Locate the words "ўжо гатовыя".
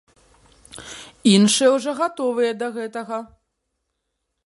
1.75-2.51